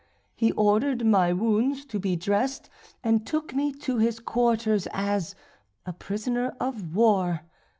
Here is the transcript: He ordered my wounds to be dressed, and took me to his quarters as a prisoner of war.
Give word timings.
He 0.35 0.51
ordered 0.53 1.05
my 1.05 1.31
wounds 1.31 1.85
to 1.85 1.99
be 1.99 2.15
dressed, 2.15 2.71
and 3.03 3.23
took 3.23 3.53
me 3.53 3.71
to 3.71 3.99
his 3.99 4.19
quarters 4.19 4.87
as 4.91 5.35
a 5.85 5.93
prisoner 5.93 6.55
of 6.59 6.95
war. 6.95 7.41